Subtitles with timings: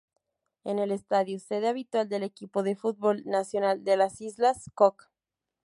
[0.63, 5.11] Es el estadio sede habitual del equipo de fútbol "nacional" de las Islas Cook.